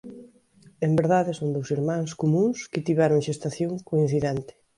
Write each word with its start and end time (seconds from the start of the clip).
En 0.85 0.91
verdade 1.01 1.31
son 1.39 1.49
dous 1.55 1.69
irmáns 1.77 2.11
comúns 2.21 2.57
que 2.71 2.83
tiveron 2.87 3.25
xestación 3.27 3.71
coincidente. 3.89 4.53